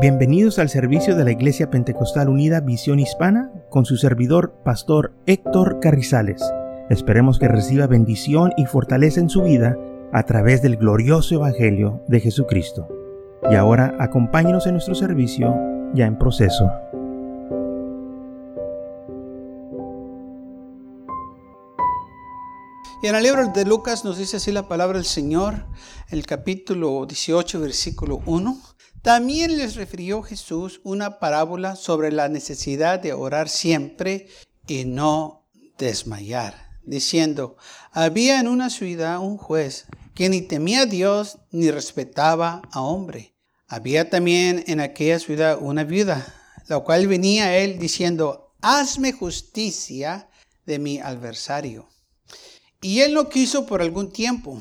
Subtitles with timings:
[0.00, 5.80] Bienvenidos al servicio de la Iglesia Pentecostal Unida Visión Hispana con su servidor, Pastor Héctor
[5.80, 6.40] Carrizales.
[6.88, 9.76] Esperemos que reciba bendición y fortaleza en su vida
[10.12, 12.86] a través del glorioso Evangelio de Jesucristo.
[13.50, 15.52] Y ahora acompáñenos en nuestro servicio
[15.94, 16.70] ya en proceso.
[23.02, 25.66] Y en el libro de Lucas nos dice así la palabra del Señor,
[26.08, 28.56] el capítulo 18, versículo 1.
[29.08, 34.28] También les refirió Jesús una parábola sobre la necesidad de orar siempre
[34.66, 35.46] y no
[35.78, 37.56] desmayar, diciendo,
[37.90, 43.34] había en una ciudad un juez que ni temía a Dios ni respetaba a hombre.
[43.66, 46.26] Había también en aquella ciudad una viuda,
[46.66, 50.28] la cual venía a él diciendo, hazme justicia
[50.66, 51.88] de mi adversario.
[52.82, 54.60] Y él no quiso por algún tiempo.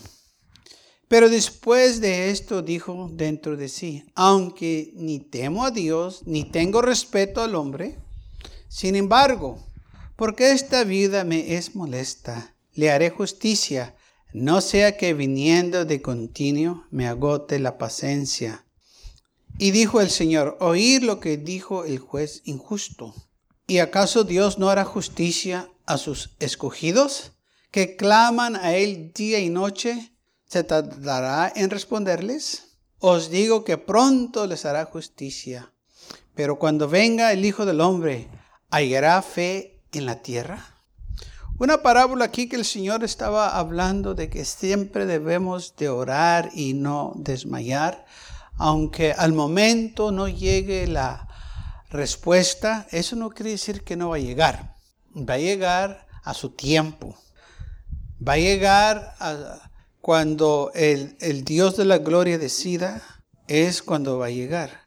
[1.07, 6.81] Pero después de esto dijo dentro de sí, aunque ni temo a Dios, ni tengo
[6.81, 7.97] respeto al hombre,
[8.67, 9.65] sin embargo,
[10.17, 13.95] porque esta vida me es molesta, le haré justicia,
[14.33, 18.65] no sea que viniendo de continuo me agote la paciencia.
[19.57, 23.15] Y dijo el Señor, oír lo que dijo el juez injusto.
[23.65, 27.31] ¿Y acaso Dios no hará justicia a sus escogidos,
[27.71, 30.11] que claman a Él día y noche?
[30.47, 32.77] ¿Se tardará en responderles?
[32.99, 35.73] Os digo que pronto les hará justicia.
[36.35, 38.27] Pero cuando venga el Hijo del Hombre,
[38.69, 40.77] ¿hallará fe en la tierra?
[41.59, 46.73] Una parábola aquí que el Señor estaba hablando de que siempre debemos de orar y
[46.73, 48.05] no desmayar,
[48.55, 51.27] aunque al momento no llegue la
[51.89, 54.75] respuesta, eso no quiere decir que no va a llegar.
[55.15, 57.17] Va a llegar a su tiempo.
[58.25, 59.66] Va a llegar a,
[60.07, 63.01] cuando el, Dios de la gloria decida,
[63.49, 64.85] es cuando va a llegar.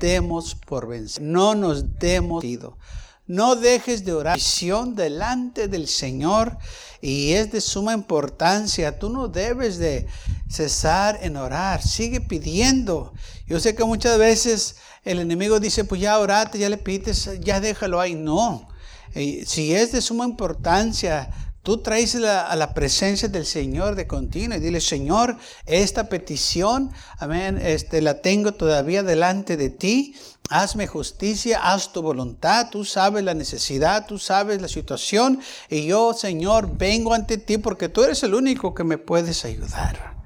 [0.00, 1.22] Demos por vencer.
[1.22, 2.78] No nos demos ido.
[3.26, 4.36] No dejes de orar.
[4.36, 6.56] Visión delante del Señor
[7.02, 8.98] y es de suma importancia.
[8.98, 10.06] Tú no debes de
[10.48, 11.82] cesar en orar.
[11.82, 13.12] Sigue pidiendo.
[13.46, 17.60] Yo sé que muchas veces el enemigo dice, pues ya orate, ya le pides, ya
[17.60, 18.14] déjalo ahí.
[18.14, 18.66] No.
[19.14, 21.28] Eh, si es de suma importancia,
[21.64, 27.58] Tú traes a la presencia del Señor de continuo y dile, Señor, esta petición, amén,
[27.58, 30.14] este, la tengo todavía delante de ti.
[30.50, 36.12] Hazme justicia, haz tu voluntad, tú sabes la necesidad, tú sabes la situación y yo,
[36.12, 40.22] Señor, vengo ante ti porque tú eres el único que me puedes ayudar.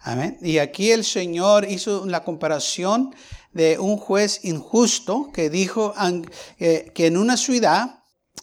[0.00, 0.36] Amén.
[0.42, 3.14] Y aquí el Señor hizo la comparación
[3.54, 5.94] de un juez injusto que dijo
[6.58, 7.98] eh, que en una ciudad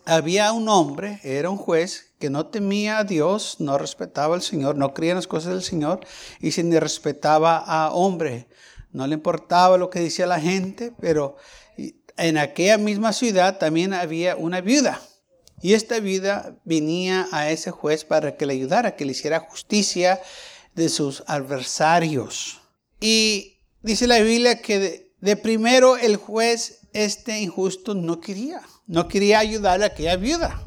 [0.05, 4.75] había un hombre, era un juez, que no temía a Dios, no respetaba al Señor,
[4.77, 6.01] no creía en las cosas del Señor
[6.39, 8.47] y si ni respetaba a hombre.
[8.91, 11.35] No le importaba lo que decía la gente, pero
[12.17, 15.01] en aquella misma ciudad también había una viuda.
[15.61, 20.21] Y esta viuda venía a ese juez para que le ayudara, que le hiciera justicia
[20.75, 22.61] de sus adversarios.
[23.01, 29.09] Y dice la Biblia que de, de primero el juez, este injusto, no quería, no
[29.09, 30.63] quería ayudar a aquella viuda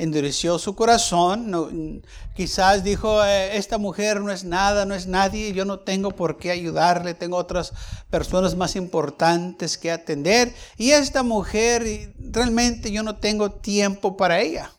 [0.00, 2.02] endureció su corazón,
[2.34, 6.38] quizás dijo, eh, esta mujer no es nada, no es nadie, yo no tengo por
[6.38, 7.72] qué ayudarle, tengo otras
[8.08, 14.72] personas más importantes que atender, y esta mujer realmente yo no tengo tiempo para ella.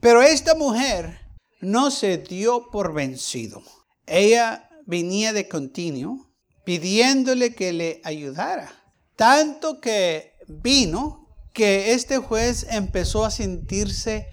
[0.00, 1.18] Pero esta mujer
[1.60, 3.62] no se dio por vencido.
[4.06, 6.30] Ella venía de continuo
[6.64, 8.70] pidiéndole que le ayudara.
[9.16, 11.25] Tanto que vino
[11.56, 14.28] que este juez empezó a sentirse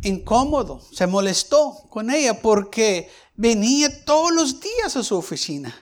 [0.00, 5.76] incómodo, se molestó con ella porque venía todos los días a su oficina.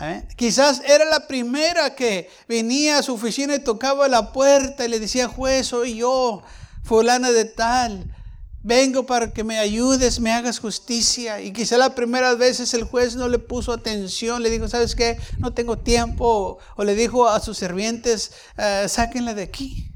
[0.00, 0.22] ¿eh?
[0.36, 5.00] Quizás era la primera que venía a su oficina y tocaba la puerta y le
[5.00, 6.44] decía, juez, soy yo,
[6.84, 8.14] fulana de tal,
[8.62, 11.40] vengo para que me ayudes, me hagas justicia.
[11.40, 15.18] Y quizás las primeras veces el juez no le puso atención, le dijo, ¿sabes qué?
[15.38, 16.58] No tengo tiempo.
[16.76, 19.88] O le dijo a sus sirvientes, eh, sáquenla de aquí.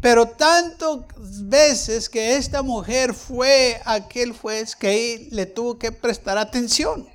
[0.00, 7.08] Pero tantas veces que esta mujer fue aquel juez que le tuvo que prestar atención.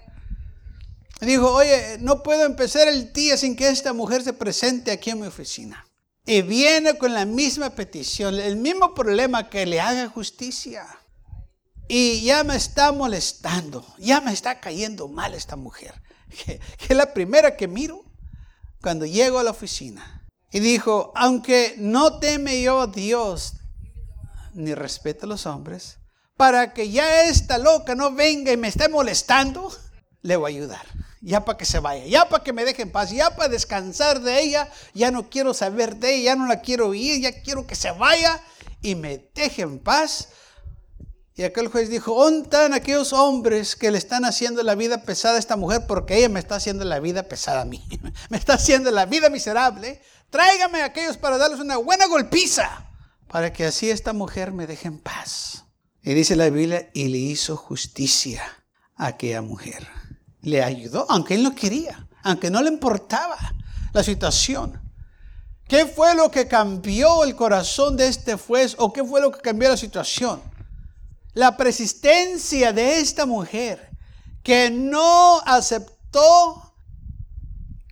[1.21, 5.19] Dijo, oye, no puedo empezar el día sin que esta mujer se presente aquí en
[5.19, 5.85] mi oficina.
[6.29, 10.85] Y viene con la misma petición, el mismo problema que le haga justicia.
[11.87, 15.99] Y ya me está molestando, ya me está cayendo mal esta mujer.
[16.29, 18.05] Que, es la primera que miro
[18.79, 20.29] cuando llego a la oficina.
[20.51, 23.53] Y dijo, aunque no teme yo a Dios,
[24.53, 25.97] ni respeto a los hombres,
[26.37, 29.73] para que ya esta loca no venga y me esté molestando,
[30.21, 30.85] le voy a ayudar.
[31.21, 34.21] Ya para que se vaya, ya para que me deje en paz, ya para descansar
[34.21, 37.67] de ella, ya no quiero saber de ella, ya no la quiero oír, ya quiero
[37.67, 38.41] que se vaya
[38.81, 40.29] y me deje en paz.
[41.35, 45.39] Y aquel juez dijo, ¿dónde aquellos hombres que le están haciendo la vida pesada a
[45.39, 45.85] esta mujer?
[45.87, 47.81] Porque ella me está haciendo la vida pesada a mí.
[48.29, 50.01] me está haciendo la vida miserable.
[50.29, 52.89] Tráigame a aquellos para darles una buena golpiza.
[53.29, 55.63] Para que así esta mujer me deje en paz.
[56.03, 58.43] Y dice la Biblia, y le hizo justicia
[58.97, 59.87] a aquella mujer.
[60.41, 63.37] Le ayudó, aunque él no quería, aunque no le importaba
[63.93, 64.81] la situación.
[65.67, 69.41] ¿Qué fue lo que cambió el corazón de este juez o qué fue lo que
[69.41, 70.41] cambió la situación?
[71.33, 73.89] La persistencia de esta mujer
[74.41, 76.73] que no aceptó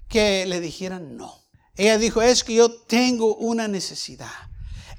[0.08, 1.44] que le dijeran no.
[1.76, 4.32] Ella dijo, es que yo tengo una necesidad.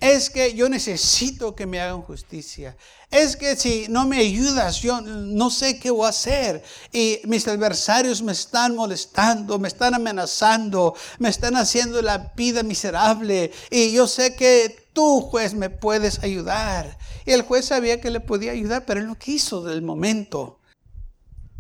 [0.01, 2.77] Es que yo necesito que me hagan justicia.
[3.11, 6.63] Es que si no me ayudas, yo no sé qué voy a hacer.
[6.93, 13.51] Y mis adversarios me están molestando, me están amenazando, me están haciendo la vida miserable.
[13.71, 16.97] Y yo sé que tú, juez, me puedes ayudar.
[17.27, 20.58] Y el juez sabía que le podía ayudar, pero él no quiso del momento.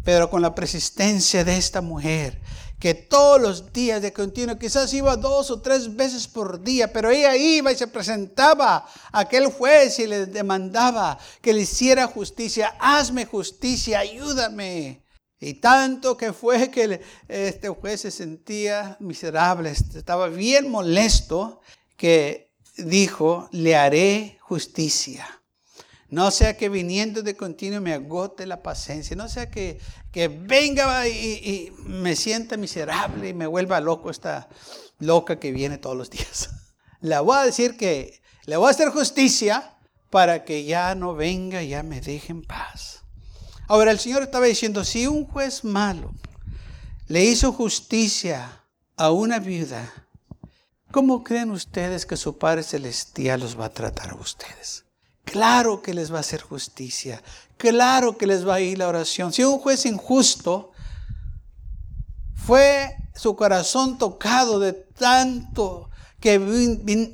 [0.09, 2.41] Pero con la persistencia de esta mujer,
[2.81, 7.11] que todos los días de continuo, quizás iba dos o tres veces por día, pero
[7.11, 12.75] ella iba y se presentaba a aquel juez y le demandaba que le hiciera justicia,
[12.81, 15.05] hazme justicia, ayúdame.
[15.39, 21.61] Y tanto que fue que este juez se sentía miserable, estaba bien molesto,
[21.99, 25.38] que dijo, le haré justicia.
[26.11, 29.15] No sea que viniendo de continuo me agote la paciencia.
[29.15, 29.79] No sea que,
[30.11, 34.49] que venga y, y, me sienta miserable y me vuelva loco esta
[34.99, 36.51] loca que viene todos los días.
[37.01, 39.77] Le voy a decir que le voy a hacer justicia
[40.09, 43.03] para que ya no venga y ya me deje en paz.
[43.69, 46.15] Ahora el Señor estaba diciendo, si un juez malo
[47.07, 48.65] le hizo justicia
[48.97, 49.93] a una viuda,
[50.91, 54.87] ¿cómo creen ustedes que su Padre Celestial los va a tratar a ustedes?
[55.31, 57.23] Claro que les va a hacer justicia.
[57.59, 59.33] Claro que les va a ir la oración.
[59.33, 60.73] Si un juez injusto
[62.35, 66.39] fue su corazón tocado de tanto que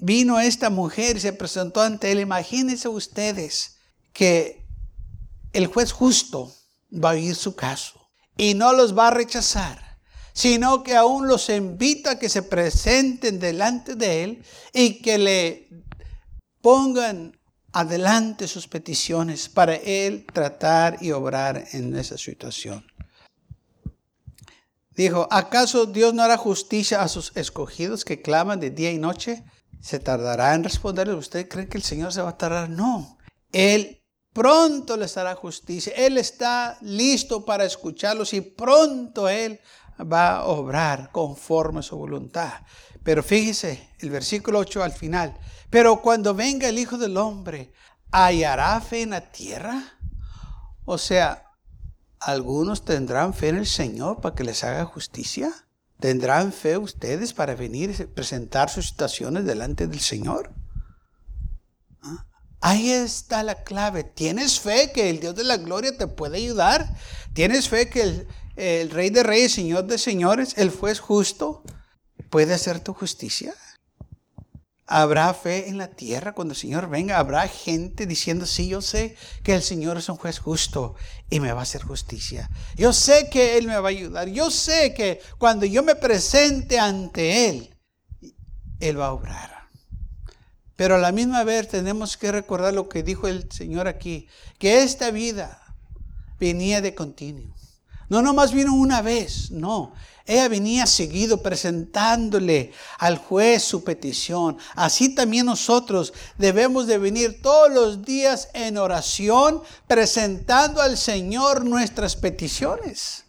[0.01, 3.79] vino esta mujer y se presentó ante él, imagínense ustedes
[4.13, 4.65] que
[5.53, 6.55] el juez justo
[6.93, 8.01] va a oír su caso
[8.37, 9.99] y no los va a rechazar,
[10.33, 15.69] sino que aún los invita a que se presenten delante de él y que le
[16.61, 17.37] pongan
[17.75, 22.87] adelante sus peticiones para Él tratar y obrar en esa situación.
[24.93, 29.45] Dijo, ¿acaso Dios no hará justicia a sus escogidos que claman de día y noche?
[29.81, 31.17] ¿Se tardará en responderles?
[31.17, 32.71] ¿Usted cree que el Señor se va a tardar?
[32.71, 33.19] No.
[33.51, 34.01] Él
[34.33, 35.93] pronto les hará justicia.
[35.97, 39.59] Él está listo para escucharlos y pronto Él
[40.01, 42.53] va a obrar conforme a su voluntad.
[43.03, 45.37] Pero fíjese, el versículo 8 al final.
[45.75, 47.73] Pero cuando venga el Hijo del Hombre,
[48.13, 49.99] ¿hallará fe en la tierra?
[50.85, 51.51] O sea,
[52.21, 55.53] ¿algunos tendrán fe en el Señor para que les haga justicia?
[55.99, 60.55] ¿Tendrán fe ustedes para venir y presentar sus situaciones delante del Señor?
[62.03, 62.25] ¿Ah?
[62.61, 64.05] Ahí está la clave.
[64.05, 66.89] ¿Tienes fe que el Dios de la gloria te puede ayudar?
[67.33, 71.65] ¿Tienes fe que el, el Rey de Reyes, Señor de Señores, el juez justo,
[72.31, 73.57] puede hacer tu justicia?
[74.87, 77.19] Habrá fe en la tierra cuando el Señor venga.
[77.19, 80.95] Habrá gente diciendo, sí, yo sé que el Señor es un juez justo
[81.31, 82.51] y me va a hacer justicia.
[82.77, 84.29] Yo sé que Él me va a ayudar.
[84.29, 87.77] Yo sé que cuando yo me presente ante Él,
[88.79, 89.69] Él va a obrar.
[90.77, 94.83] Pero a la misma vez tenemos que recordar lo que dijo el Señor aquí, que
[94.83, 95.77] esta vida
[96.39, 97.55] venía de continuo.
[98.15, 99.93] No nomás vino una vez, no.
[100.25, 104.57] Ella venía seguido presentándole al juez su petición.
[104.77, 112.15] Así también nosotros debemos de venir todos los días en oración presentando al Señor nuestras
[112.15, 113.25] peticiones.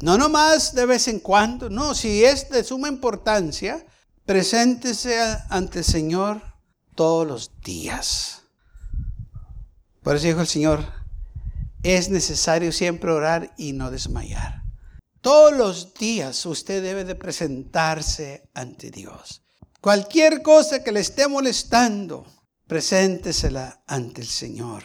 [0.00, 3.84] No nomás de vez en cuando, no, si es de suma importancia,
[4.24, 5.18] preséntese
[5.48, 6.40] ante el Señor
[6.94, 8.42] todos los días.
[10.04, 10.99] Por eso dijo el Señor,
[11.82, 14.62] es necesario siempre orar y no desmayar.
[15.20, 19.42] Todos los días usted debe de presentarse ante Dios.
[19.80, 22.26] Cualquier cosa que le esté molestando,
[22.66, 24.82] preséntesela ante el Señor.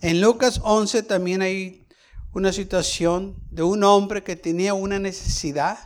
[0.00, 1.86] En Lucas 11 también hay
[2.32, 5.78] una situación de un hombre que tenía una necesidad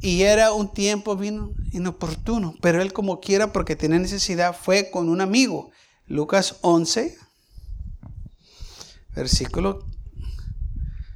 [0.00, 1.18] y era un tiempo
[1.72, 5.70] inoportuno, pero él como quiera porque tenía necesidad fue con un amigo.
[6.06, 7.16] Lucas 11,
[9.16, 9.86] versículo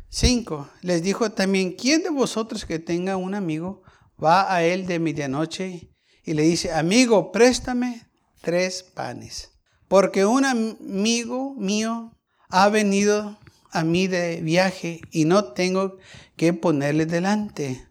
[0.09, 0.69] 5.
[0.81, 3.83] Les dijo también, ¿quién de vosotros que tenga un amigo
[4.23, 5.93] va a él de medianoche
[6.25, 8.09] y le dice, amigo, préstame
[8.41, 9.51] tres panes?
[9.87, 13.39] Porque un amigo mío ha venido
[13.71, 15.99] a mí de viaje y no tengo
[16.37, 17.87] que ponerle delante.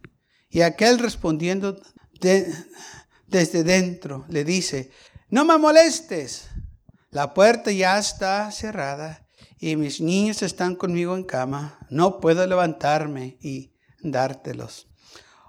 [0.49, 1.79] Y aquel respondiendo
[3.27, 4.91] desde dentro le dice,
[5.29, 6.49] no me molestes,
[7.11, 9.28] la puerta ya está cerrada
[9.59, 14.87] y mis niños están conmigo en cama, no puedo levantarme y dártelos.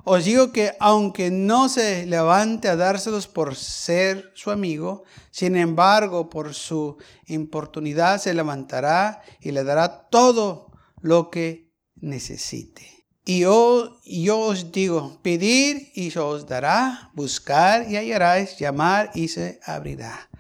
[0.05, 6.31] Os digo que aunque no se levante a dárselos por ser su amigo, sin embargo
[6.31, 13.01] por su importunidad se levantará y le dará todo lo que necesite.
[13.25, 13.93] Y yo,
[14.41, 20.31] os digo, pedir y se os dará, buscar y hallaréis, llamar y se abrirá.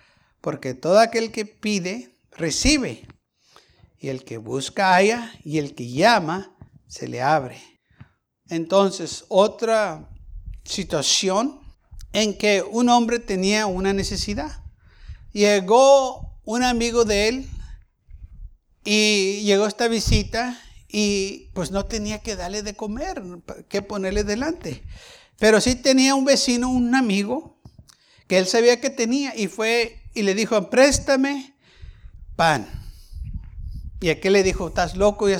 [0.40, 3.06] Porque todo aquel que pide, recibe.
[4.00, 6.56] Y el que busca, halla, y el que llama,
[6.88, 7.62] se le abre.
[8.48, 10.10] Entonces, otra
[10.64, 11.60] situación
[12.12, 14.64] en que un hombre tenía una necesidad.
[15.32, 17.50] Llegó un amigo de él
[18.84, 23.22] y llegó esta visita y pues no tenía que darle de comer,
[23.68, 24.82] que ponerle delante.
[25.38, 27.60] Pero sí tenía un vecino, un amigo,
[28.26, 31.54] que él sabía que tenía y fue y le dijo, préstame
[32.34, 32.79] pan.
[34.00, 35.38] Y aquel le dijo, estás loco, ya,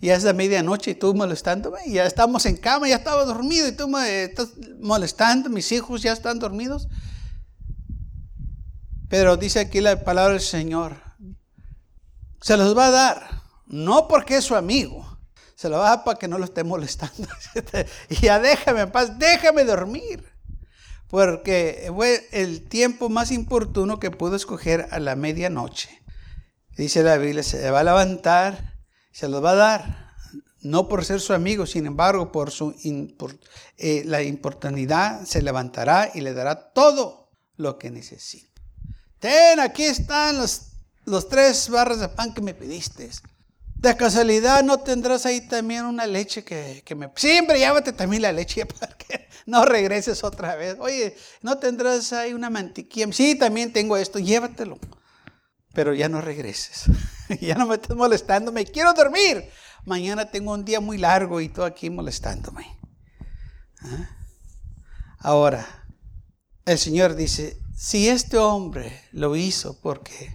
[0.00, 3.72] ya es la medianoche y tú molestándome, ya estamos en cama, ya estaba dormido y
[3.72, 6.88] tú me estás molestando, mis hijos ya están dormidos.
[9.10, 10.96] Pero dice aquí la palabra del Señor,
[12.40, 15.18] se los va a dar, no porque es su amigo,
[15.54, 17.28] se lo va a dar para que no lo esté molestando.
[18.08, 20.24] y ya déjame en paz, déjame dormir.
[21.08, 25.99] Porque fue el tiempo más importuno que pudo escoger a la medianoche.
[26.76, 28.74] Dice la Biblia, se va a levantar,
[29.12, 30.14] se lo va a dar,
[30.62, 32.74] no por ser su amigo, sin embargo, por, su,
[33.76, 38.62] eh, la importunidad, se levantará y le dará todo lo que necesita.
[39.18, 40.72] Ten, aquí están los,
[41.04, 43.10] los tres barras de pan que me pediste.
[43.76, 47.10] De casualidad no tendrás ahí también una leche que, que me...
[47.16, 50.76] Siempre llévate también la leche para que no regreses otra vez.
[50.78, 53.10] Oye, no tendrás ahí una mantequilla.
[53.12, 54.78] Sí, también tengo esto, llévatelo
[55.72, 56.84] pero ya no regreses.
[57.40, 59.48] ya no me estés molestando, me quiero dormir.
[59.84, 62.66] Mañana tengo un día muy largo y tú aquí molestándome.
[63.82, 64.10] ¿Ah?
[65.18, 65.66] Ahora,
[66.66, 70.34] el Señor dice, si este hombre lo hizo porque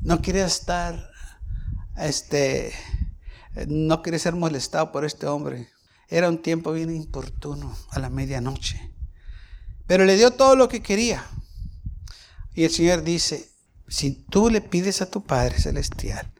[0.00, 1.10] no quiere estar,
[1.96, 2.72] este,
[3.68, 5.68] no quiere ser molestado por este hombre,
[6.08, 8.92] era un tiempo bien importuno a la medianoche,
[9.86, 11.24] pero le dio todo lo que quería.
[12.54, 13.51] Y el Señor dice,
[13.92, 16.32] si tú le pides a tu Padre Celestial,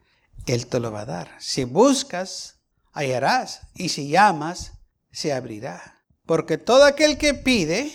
[0.46, 1.30] Él te lo va a dar.
[1.38, 2.56] Si buscas,
[2.92, 3.60] hallarás.
[3.74, 4.72] Y si llamas,
[5.10, 6.02] se abrirá.
[6.24, 7.92] Porque todo aquel que pide,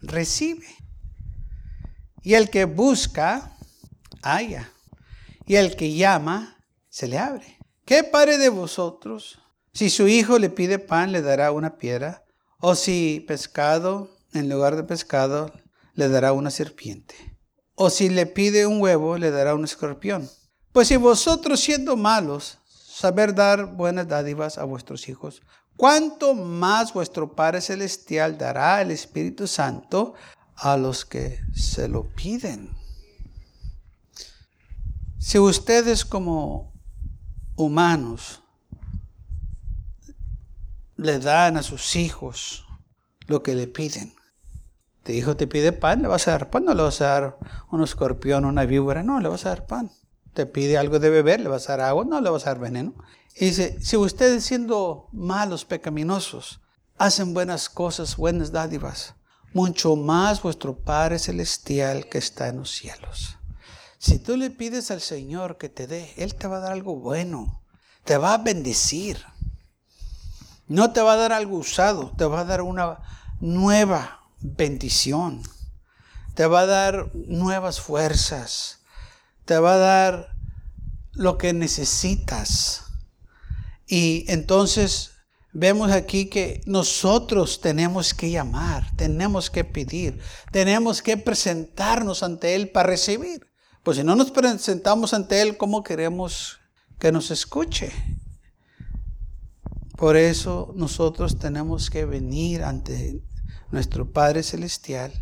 [0.00, 0.66] recibe.
[2.22, 3.54] Y el que busca,
[4.22, 4.72] halla.
[5.44, 6.56] Y el que llama,
[6.88, 7.58] se le abre.
[7.84, 9.40] ¿Qué padre de vosotros,
[9.74, 12.24] si su hijo le pide pan, le dará una piedra?
[12.60, 15.52] O si pescado, en lugar de pescado,
[15.92, 17.27] le dará una serpiente.
[17.80, 20.28] O si le pide un huevo, le dará un escorpión.
[20.72, 25.42] Pues si vosotros siendo malos, saber dar buenas dádivas a vuestros hijos,
[25.76, 30.14] ¿cuánto más vuestro Padre Celestial dará el Espíritu Santo
[30.56, 32.76] a los que se lo piden?
[35.20, 36.72] Si ustedes como
[37.54, 38.42] humanos
[40.96, 42.66] le dan a sus hijos
[43.28, 44.17] lo que le piden,
[45.14, 47.38] hijo te pide pan, le vas a dar pan, no le vas a dar
[47.70, 49.90] un escorpión, una víbora, no, le vas a dar pan.
[50.34, 52.58] Te pide algo de beber, le vas a dar agua, no le vas a dar
[52.58, 52.94] veneno.
[53.34, 56.60] Y dice, si ustedes siendo malos, pecaminosos,
[56.98, 59.14] hacen buenas cosas, buenas dádivas,
[59.54, 63.38] mucho más vuestro Padre Celestial que está en los cielos.
[63.98, 66.96] Si tú le pides al Señor que te dé, Él te va a dar algo
[66.96, 67.62] bueno,
[68.04, 69.18] te va a bendecir.
[70.66, 72.98] No te va a dar algo usado, te va a dar una
[73.40, 75.42] nueva bendición.
[76.34, 78.80] Te va a dar nuevas fuerzas.
[79.44, 80.38] Te va a dar
[81.12, 82.84] lo que necesitas.
[83.86, 85.12] Y entonces
[85.52, 90.20] vemos aquí que nosotros tenemos que llamar, tenemos que pedir,
[90.52, 93.46] tenemos que presentarnos ante Él para recibir.
[93.82, 96.58] Pues si no nos presentamos ante Él, ¿cómo queremos
[96.98, 97.90] que nos escuche?
[99.96, 103.20] Por eso nosotros tenemos que venir ante
[103.70, 105.12] nuestro Padre Celestial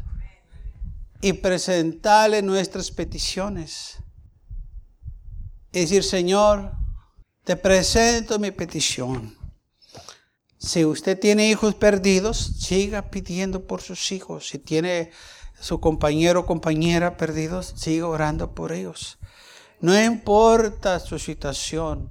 [1.21, 3.99] y presentarle nuestras peticiones.
[5.73, 6.73] Es decir, Señor,
[7.45, 9.37] te presento mi petición.
[10.59, 14.49] Si usted tiene hijos perdidos, siga pidiendo por sus hijos.
[14.49, 15.11] Si tiene
[15.61, 19.19] su compañero o compañera perdidos, siga orando por ellos.
[19.81, 22.11] No importa su situación,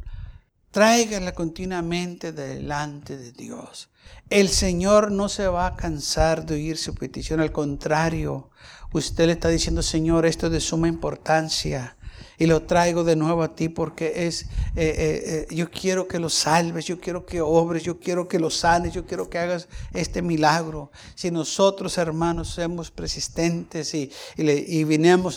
[0.76, 3.88] tráigala continuamente delante de Dios.
[4.30, 8.50] El Señor no se va a cansar de oír su petición, al contrario,
[8.92, 11.96] usted le está diciendo, Señor, esto es de suma importancia
[12.38, 16.20] y lo traigo de nuevo a ti porque es, eh, eh, eh, yo quiero que
[16.20, 19.68] lo salves, yo quiero que obres, yo quiero que lo sanes, yo quiero que hagas
[19.94, 20.92] este milagro.
[21.16, 24.86] Si nosotros, hermanos, somos persistentes y, y,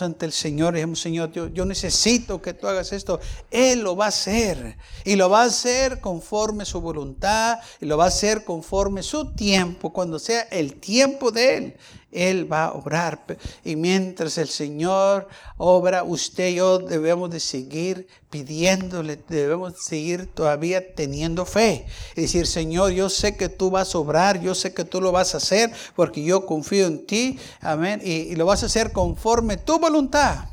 [0.01, 3.19] ante el Señor y decimos, Señor, yo, yo necesito que tú hagas esto,
[3.51, 7.97] Él lo va a hacer y lo va a hacer conforme su voluntad y lo
[7.97, 11.77] va a hacer conforme su tiempo, cuando sea el tiempo de Él.
[12.11, 13.19] Él va a obrar.
[13.63, 20.95] Y mientras el Señor obra, usted y yo debemos de seguir pidiéndole, debemos seguir todavía
[20.95, 21.85] teniendo fe.
[22.15, 25.11] Y decir, Señor, yo sé que tú vas a obrar, yo sé que tú lo
[25.11, 27.39] vas a hacer, porque yo confío en ti.
[27.61, 28.01] Amén.
[28.03, 30.45] Y, y lo vas a hacer conforme tu voluntad.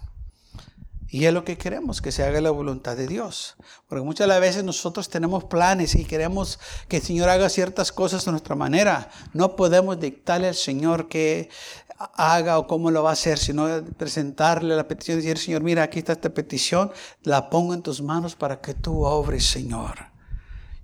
[1.17, 3.57] Y es lo que queremos, que se haga la voluntad de Dios.
[3.89, 6.59] Porque muchas veces nosotros tenemos planes y queremos
[6.89, 9.09] que el Señor haga ciertas cosas de nuestra manera.
[9.33, 11.49] No podemos dictarle al Señor que
[11.97, 15.85] haga o cómo lo va a hacer, sino presentarle la petición y decir, Señor, mira,
[15.85, 16.93] aquí está esta petición,
[17.23, 19.95] la pongo en tus manos para que tú obres, Señor.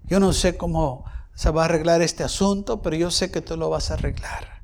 [0.05, 3.59] Yo no sé cómo se va a arreglar este asunto, pero yo sé que tú
[3.59, 4.62] lo vas a arreglar.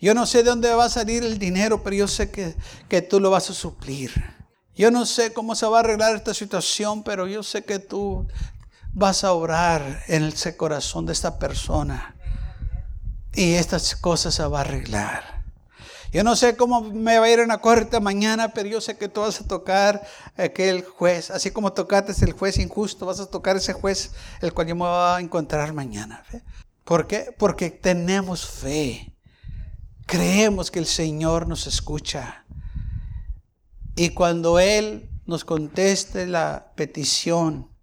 [0.00, 2.56] Yo no sé de dónde va a salir el dinero, pero yo sé que,
[2.88, 4.34] que tú lo vas a suplir.
[4.76, 8.28] Yo no sé cómo se va a arreglar esta situación, pero yo sé que tú
[8.92, 12.14] vas a orar en ese corazón de esta persona.
[13.32, 15.36] Y estas cosas se va a arreglar.
[16.12, 18.96] Yo no sé cómo me va a ir en la corte mañana, pero yo sé
[18.96, 20.06] que tú vas a tocar
[20.36, 21.30] aquel juez.
[21.30, 24.82] Así como tocaste el juez injusto, vas a tocar ese juez el cual yo me
[24.82, 26.22] voy a encontrar mañana.
[26.84, 27.34] ¿Por qué?
[27.36, 29.12] Porque tenemos fe.
[30.06, 32.44] Creemos que el Señor nos escucha.
[33.96, 37.74] Y cuando Él nos conteste la petición,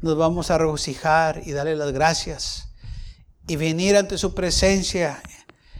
[0.00, 2.74] nos vamos a regocijar y darle las gracias
[3.46, 5.22] y venir ante su presencia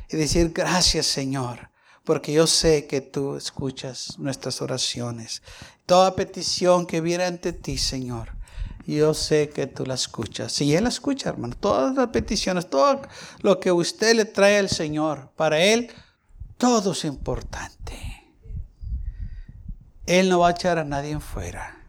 [0.08, 1.70] y decir gracias Señor,
[2.04, 5.42] porque yo sé que tú escuchas nuestras oraciones.
[5.84, 8.36] Toda petición que viene ante ti, Señor,
[8.86, 10.60] yo sé que tú la escuchas.
[10.60, 11.56] Y Él la escucha, hermano.
[11.58, 13.02] Todas las peticiones, todo
[13.40, 15.90] lo que usted le trae al Señor, para Él,
[16.56, 18.13] todo es importante.
[20.06, 21.80] Él no va a echar a nadie fuera.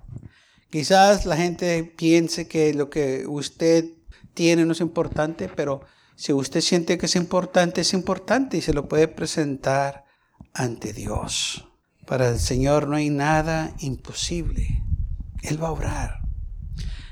[0.70, 3.86] Quizás la gente piense que lo que usted
[4.34, 5.82] tiene no es importante, pero
[6.16, 10.06] si usted siente que es importante, es importante y se lo puede presentar
[10.54, 11.68] ante Dios.
[12.06, 14.84] Para el Señor no hay nada imposible.
[15.42, 16.20] Él va a obrar.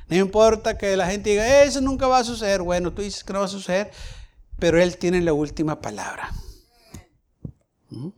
[0.07, 2.61] No importa que la gente diga, eso nunca va a suceder.
[2.61, 3.91] Bueno, tú dices que no va a suceder,
[4.59, 6.31] pero Él tiene la última palabra.
[7.89, 8.09] ¿Mm?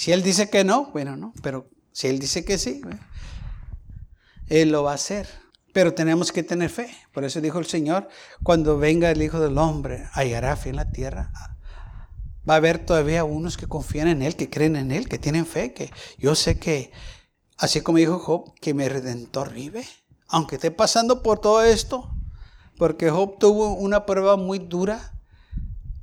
[0.00, 2.80] Si Él dice que no, bueno, no, pero si Él dice que sí,
[4.48, 5.28] Él lo va a hacer.
[5.74, 6.88] Pero tenemos que tener fe.
[7.12, 8.08] Por eso dijo el Señor,
[8.42, 11.30] cuando venga el Hijo del Hombre, hallará fe en la tierra.
[12.48, 15.44] Va a haber todavía unos que confían en Él, que creen en Él, que tienen
[15.44, 16.92] fe, que yo sé que,
[17.58, 19.86] así como dijo Job, que mi redentor vive.
[20.28, 22.10] Aunque esté pasando por todo esto,
[22.78, 25.12] porque Job tuvo una prueba muy dura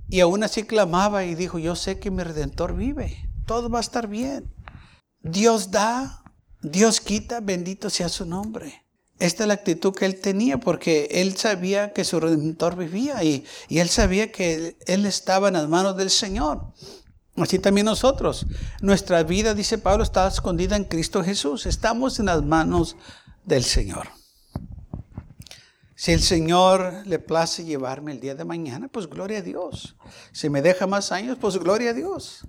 [0.07, 3.81] y aún así clamaba y dijo, yo sé que mi redentor vive todo va a
[3.81, 4.53] estar bien.
[5.23, 6.23] Dios da,
[6.61, 8.85] Dios quita, bendito sea su nombre.
[9.19, 13.45] Esta es la actitud que él tenía porque él sabía que su redentor vivía y,
[13.69, 16.73] él sabía que él estaba en las manos del Señor.
[17.35, 18.45] Así también nosotros.
[18.81, 21.65] Nuestra vida, dice Pablo, está escondida en Cristo Jesús.
[21.65, 22.95] Estamos en las manos
[23.43, 24.09] del Señor.
[25.95, 29.95] Si el Señor le place llevarme el día de mañana, pues gloria a Dios.
[30.31, 32.45] Si me deja más años, pues gloria a Dios.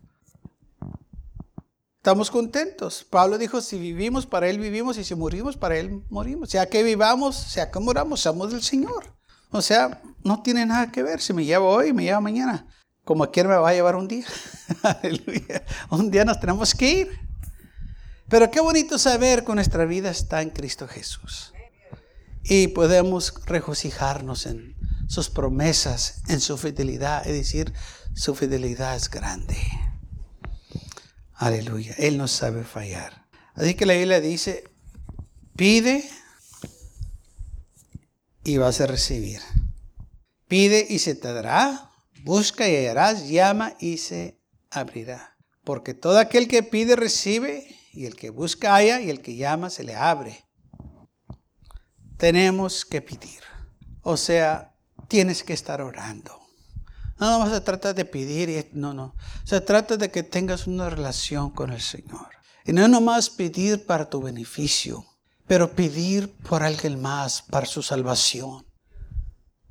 [1.98, 3.04] Estamos contentos.
[3.10, 6.48] Pablo dijo, si vivimos, para Él vivimos, y si morimos, para Él morimos.
[6.48, 9.16] Sea que vivamos, sea que moramos, somos del Señor.
[9.50, 12.66] O sea, no tiene nada que ver si me llevo hoy, me lleva mañana.
[13.04, 14.26] Como quiera me va a llevar un día.
[14.82, 15.64] Aleluya.
[15.90, 17.20] Un día nos tenemos que ir.
[18.28, 21.52] Pero qué bonito saber que nuestra vida está en Cristo Jesús.
[22.44, 24.76] Y podemos regocijarnos en
[25.08, 27.72] sus promesas, en su fidelidad, es decir,
[28.14, 29.56] su fidelidad es grande.
[31.38, 31.94] Aleluya.
[31.98, 33.26] Él no sabe fallar.
[33.54, 34.64] Así que la Biblia dice,
[35.56, 36.04] pide
[38.42, 39.40] y vas a recibir.
[40.48, 41.90] Pide y se te dará.
[42.24, 43.28] Busca y hallarás.
[43.28, 44.36] Llama y se
[44.70, 45.36] abrirá.
[45.62, 49.70] Porque todo aquel que pide recibe y el que busca halla y el que llama
[49.70, 50.44] se le abre.
[52.16, 53.42] tenemos que pedir.
[54.02, 54.74] O sea,
[55.06, 56.37] tienes que estar orando.
[57.20, 59.14] No nomás se trata de pedir, no, no.
[59.44, 62.28] Se trata de que tengas una relación con el Señor.
[62.64, 65.04] Y no nomás pedir para tu beneficio,
[65.46, 68.66] pero pedir por alguien más, para su salvación.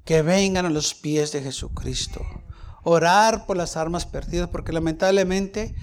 [0.04, 2.22] Que vengan a los pies de Jesucristo.
[2.84, 5.76] Orar por las armas perdidas, porque lamentablemente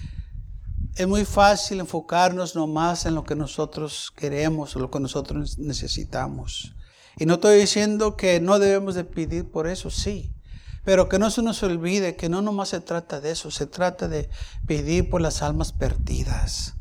[0.97, 6.75] es muy fácil enfocarnos nomás en lo que nosotros queremos o lo que nosotros necesitamos.
[7.17, 10.35] Y no estoy diciendo que no debemos de pedir por eso, sí.
[10.85, 14.07] Pero que no se nos olvide que no nomás se trata de eso, se trata
[14.07, 14.29] de
[14.67, 16.75] pedir por las almas perdidas.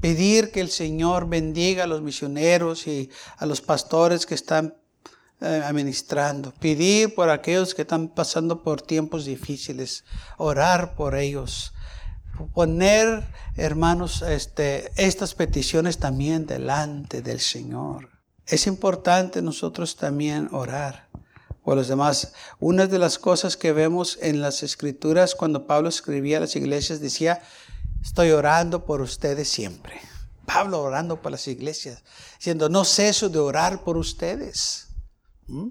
[0.00, 4.76] Pedir que el Señor bendiga a los misioneros y a los pastores que están
[5.40, 6.52] eh, administrando.
[6.60, 10.04] Pedir por aquellos que están pasando por tiempos difíciles.
[10.38, 11.74] Orar por ellos.
[12.54, 18.08] Poner, hermanos, este, estas peticiones también delante del Señor.
[18.46, 21.10] Es importante nosotros también orar
[21.64, 22.32] por los demás.
[22.58, 27.00] Una de las cosas que vemos en las escrituras cuando Pablo escribía a las iglesias
[27.00, 27.42] decía,
[28.02, 30.00] estoy orando por ustedes siempre.
[30.46, 32.02] Pablo orando por las iglesias,
[32.38, 34.88] diciendo, no ceso de orar por ustedes.
[35.46, 35.68] ¿Mm?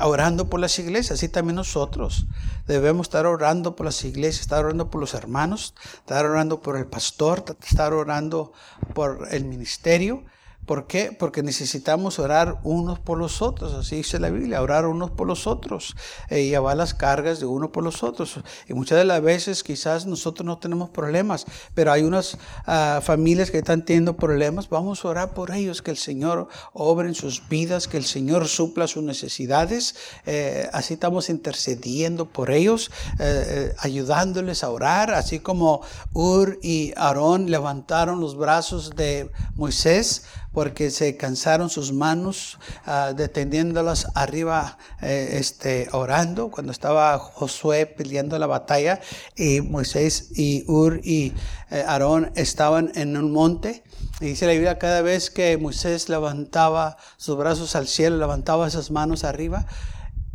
[0.00, 2.26] Orando por las iglesias, así también nosotros
[2.66, 6.86] debemos estar orando por las iglesias, estar orando por los hermanos, estar orando por el
[6.86, 8.52] pastor, estar orando
[8.94, 10.24] por el ministerio
[10.66, 11.16] ¿Por qué?
[11.16, 15.46] Porque necesitamos orar unos por los otros, así dice la Biblia, orar unos por los
[15.46, 15.94] otros,
[16.28, 18.40] y eh, llevar las cargas de uno por los otros.
[18.68, 23.52] Y muchas de las veces quizás nosotros no tenemos problemas, pero hay unas ah, familias
[23.52, 27.48] que están teniendo problemas, vamos a orar por ellos, que el Señor obre en sus
[27.48, 29.94] vidas, que el Señor supla sus necesidades,
[30.26, 37.52] eh, así estamos intercediendo por ellos, eh, ayudándoles a orar, así como Ur y Aarón
[37.52, 40.24] levantaron los brazos de Moisés,
[40.56, 48.38] porque se cansaron sus manos uh, deteniéndolas arriba, eh, este, orando, cuando estaba Josué peleando
[48.38, 48.98] la batalla
[49.36, 51.34] y Moisés y Ur y
[51.70, 53.84] eh, Aarón estaban en un monte.
[54.18, 58.90] Y dice la Biblia, cada vez que Moisés levantaba sus brazos al cielo, levantaba esas
[58.90, 59.66] manos arriba,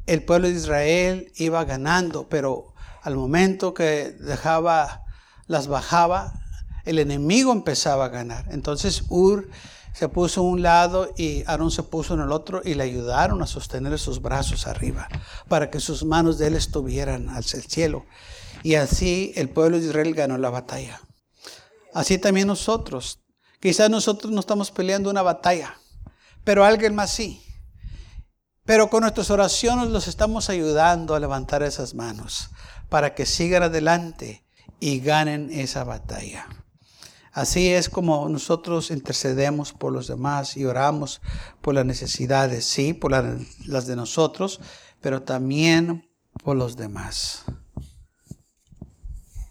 [0.05, 5.03] el pueblo de Israel iba ganando, pero al momento que dejaba,
[5.47, 6.33] las bajaba,
[6.85, 8.45] el enemigo empezaba a ganar.
[8.51, 9.49] Entonces Ur
[9.93, 13.41] se puso a un lado y Aarón se puso en el otro y le ayudaron
[13.41, 15.07] a sostener sus brazos arriba
[15.47, 18.05] para que sus manos de él estuvieran al cielo.
[18.63, 21.01] Y así el pueblo de Israel ganó la batalla.
[21.93, 23.19] Así también nosotros.
[23.59, 25.77] Quizás nosotros no estamos peleando una batalla,
[26.43, 27.43] pero alguien más sí.
[28.63, 32.49] Pero con nuestras oraciones los estamos ayudando a levantar esas manos
[32.89, 34.45] para que sigan adelante
[34.79, 36.47] y ganen esa batalla.
[37.31, 41.21] Así es como nosotros intercedemos por los demás y oramos
[41.61, 44.59] por las necesidades, sí, por las de nosotros,
[44.99, 46.09] pero también
[46.43, 47.45] por los demás.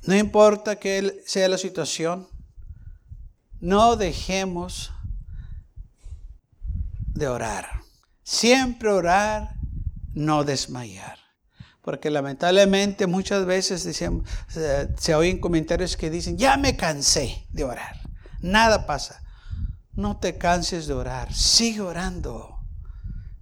[0.03, 2.29] No importa que sea la situación,
[3.61, 4.93] no dejemos
[7.15, 7.83] de orar.
[8.23, 9.55] Siempre orar,
[10.15, 11.20] no desmayar.
[11.91, 18.01] Porque lamentablemente muchas veces se, oyen comentarios que dicen, ya me cansé de orar,
[18.41, 19.25] nada pasa.
[19.93, 22.61] No te canses de orar, sigue orando,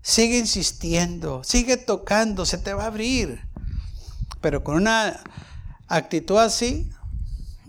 [0.00, 3.42] sigue insistiendo, sigue tocando, se te va a abrir.
[4.40, 5.20] Pero con una
[5.86, 6.90] actitud así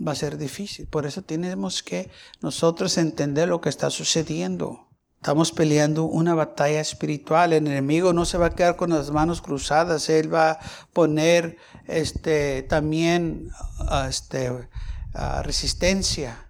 [0.01, 0.87] va a ser difícil.
[0.87, 4.87] Por eso tenemos que nosotros entender lo que está sucediendo.
[5.19, 7.51] Estamos peleando una batalla espiritual.
[7.51, 10.07] El enemigo no se va a quedar con las manos cruzadas.
[10.07, 10.59] Él va a
[10.93, 13.49] poner este, también
[14.07, 14.69] este,
[15.43, 16.49] resistencia.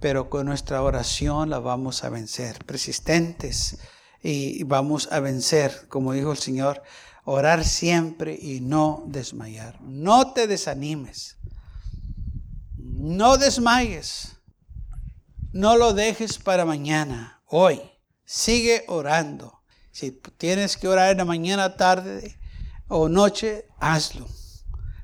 [0.00, 2.62] Pero con nuestra oración la vamos a vencer.
[2.66, 3.78] Persistentes.
[4.22, 6.82] Y vamos a vencer, como dijo el Señor,
[7.24, 9.80] orar siempre y no desmayar.
[9.80, 11.38] No te desanimes.
[12.76, 14.36] No desmayes.
[15.54, 17.40] No lo dejes para mañana.
[17.46, 17.80] Hoy.
[18.32, 19.64] Sigue orando.
[19.90, 22.38] Si tienes que orar en la mañana, tarde
[22.86, 24.24] o noche, hazlo.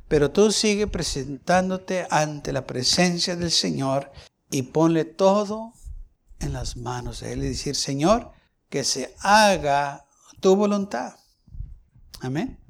[0.06, 4.12] Pero tú sigue presentándote ante la presencia del Señor
[4.48, 5.72] y ponle todo
[6.38, 8.30] en las manos de Él y decir, Señor,
[8.68, 10.06] que se haga
[10.38, 11.16] tu voluntad.
[12.20, 12.60] Amén.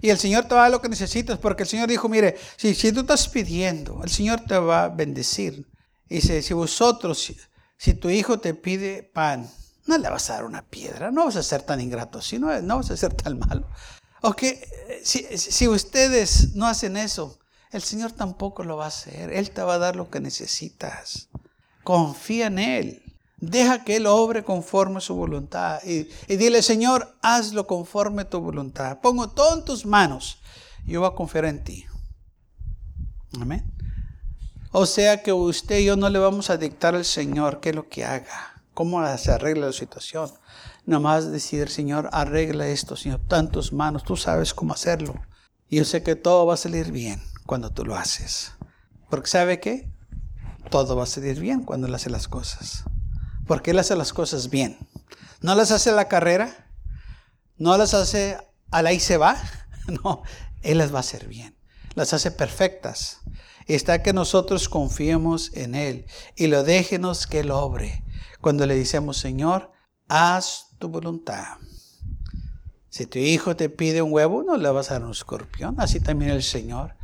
[0.00, 2.34] Y el Señor te va a dar lo que necesitas, porque el Señor dijo, mire,
[2.56, 5.68] si, si tú estás pidiendo, el Señor te va a bendecir.
[6.08, 7.30] Dice, si vosotros,
[7.76, 9.46] si tu hijo te pide pan,
[9.88, 12.76] no le vas a dar una piedra, no vas a ser tan ingrato, no, no
[12.76, 13.66] vas a ser tan malo.
[14.20, 14.42] Ok,
[15.02, 17.38] si, si ustedes no hacen eso,
[17.72, 19.32] el Señor tampoco lo va a hacer.
[19.32, 21.28] Él te va a dar lo que necesitas.
[21.84, 23.02] Confía en Él.
[23.38, 25.80] Deja que Él obre conforme a su voluntad.
[25.84, 29.00] Y, y, dile, Señor, hazlo conforme a tu voluntad.
[29.00, 30.40] Pongo todo en tus manos.
[30.84, 31.86] Yo voy a confiar en ti.
[33.40, 33.72] Amén.
[34.72, 37.74] O sea que usted y yo no le vamos a dictar al Señor qué es
[37.74, 38.47] lo que haga,
[38.78, 40.30] cómo se arregla la situación.
[40.86, 45.20] Nomás decir, Señor, arregla esto, Señor, tantos manos, tú sabes cómo hacerlo.
[45.68, 48.52] Y yo sé que todo va a salir bien cuando tú lo haces.
[49.10, 49.90] Porque ¿sabe qué?
[50.70, 52.84] Todo va a salir bien cuando Él hace las cosas.
[53.48, 54.78] Porque Él hace las cosas bien.
[55.40, 56.70] No las hace a la carrera,
[57.56, 58.38] no las hace
[58.70, 59.36] a la y se va.
[60.04, 60.22] No,
[60.62, 61.56] Él las va a hacer bien.
[61.96, 63.22] Las hace perfectas
[63.66, 68.04] está que nosotros confiemos en Él y lo déjenos que Él obre.
[68.40, 69.72] Cuando le decimos, Señor,
[70.08, 71.58] haz tu voluntad.
[72.88, 75.76] Si tu hijo te pide un huevo, no le vas a dar un escorpión.
[75.78, 76.96] Así también el Señor.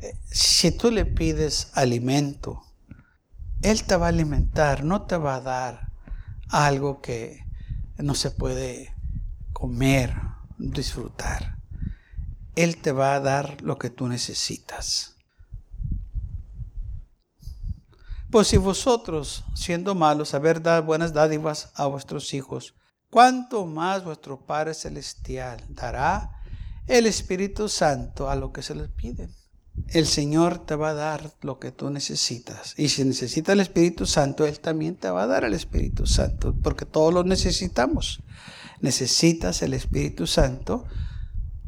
[0.00, 2.62] Eh, si tú le pides alimento,
[3.62, 5.92] Él te va a alimentar, no te va a dar
[6.48, 7.44] algo que
[7.98, 8.94] no se puede
[9.52, 10.14] comer,
[10.58, 11.56] disfrutar.
[12.54, 15.15] Él te va a dar lo que tú necesitas.
[18.36, 22.74] Pues si vosotros, siendo malos, saber dar buenas dádivas a vuestros hijos,
[23.08, 26.32] ¿cuánto más vuestro Padre Celestial dará
[26.86, 29.30] el Espíritu Santo a lo que se les pide?
[29.88, 32.74] El Señor te va a dar lo que tú necesitas.
[32.76, 36.54] Y si necesitas el Espíritu Santo, Él también te va a dar el Espíritu Santo,
[36.62, 38.22] porque todos lo necesitamos.
[38.82, 40.84] Necesitas el Espíritu Santo,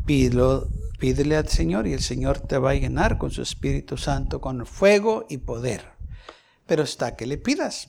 [0.05, 4.43] pídelo, pídele al Señor y el Señor te va a llenar con su Espíritu Santo,
[4.43, 5.97] con fuego y poder
[6.69, 7.89] pero está que le pidas.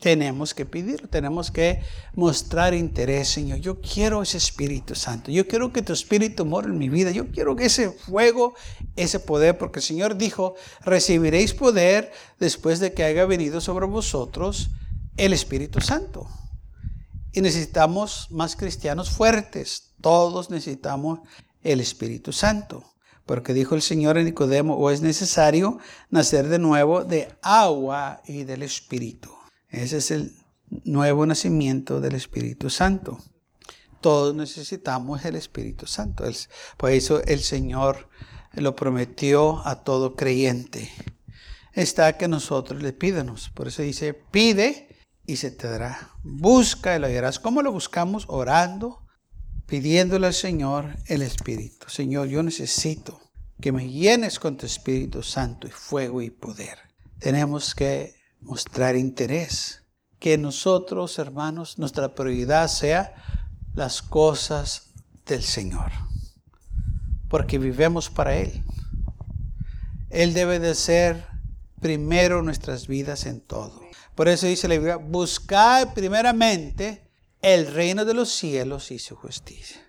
[0.00, 1.80] Tenemos que pedir, tenemos que
[2.16, 3.60] mostrar interés, Señor.
[3.60, 5.30] Yo quiero ese Espíritu Santo.
[5.30, 7.12] Yo quiero que tu Espíritu more en mi vida.
[7.12, 8.54] Yo quiero que ese fuego,
[8.96, 12.10] ese poder, porque el Señor dijo, recibiréis poder
[12.40, 14.70] después de que haya venido sobre vosotros
[15.16, 16.26] el Espíritu Santo.
[17.32, 19.92] Y necesitamos más cristianos fuertes.
[20.00, 21.20] Todos necesitamos
[21.62, 22.91] el Espíritu Santo.
[23.32, 25.78] Porque dijo el Señor a Nicodemo, o es necesario
[26.10, 29.30] nacer de nuevo de agua y del Espíritu.
[29.70, 30.36] Ese es el
[30.84, 33.18] nuevo nacimiento del Espíritu Santo.
[34.02, 36.24] Todos necesitamos el Espíritu Santo.
[36.76, 38.10] Por eso el Señor
[38.52, 40.90] lo prometió a todo creyente.
[41.72, 43.48] Está que nosotros le pídanos.
[43.48, 46.10] Por eso dice, pide y se te dará.
[46.22, 47.38] Busca y lo hallarás.
[47.38, 48.26] ¿Cómo lo buscamos?
[48.28, 49.06] Orando,
[49.64, 51.88] pidiéndole al Señor el Espíritu.
[51.88, 53.21] Señor, yo necesito
[53.62, 56.78] que me llenes con tu Espíritu Santo y fuego y poder.
[57.18, 59.84] Tenemos que mostrar interés.
[60.18, 63.14] Que nosotros, hermanos, nuestra prioridad sea
[63.74, 64.92] las cosas
[65.24, 65.92] del Señor.
[67.28, 68.64] Porque vivemos para Él.
[70.10, 71.24] Él debe de ser
[71.80, 73.80] primero nuestras vidas en todo.
[74.14, 79.80] Por eso dice la Biblia, buscad primeramente el reino de los cielos y su justicia.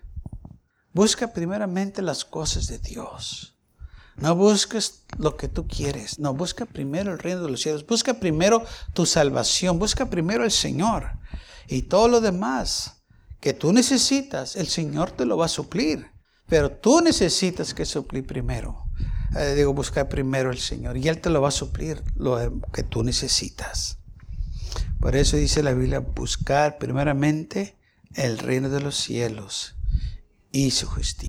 [0.92, 3.53] Busca primeramente las cosas de Dios.
[4.16, 6.18] No busques lo que tú quieres.
[6.18, 7.86] No, busca primero el reino de los cielos.
[7.86, 9.78] Busca primero tu salvación.
[9.78, 11.18] Busca primero el Señor.
[11.68, 13.04] Y todo lo demás
[13.40, 16.06] que tú necesitas, el Señor te lo va a suplir.
[16.46, 18.84] Pero tú necesitas que suplir primero.
[19.36, 20.96] Eh, digo, busca primero el Señor.
[20.96, 23.98] Y Él te lo va a suplir lo que tú necesitas.
[25.00, 27.76] Por eso dice la Biblia, buscar primeramente
[28.14, 29.76] el reino de los cielos
[30.52, 31.28] y su justicia.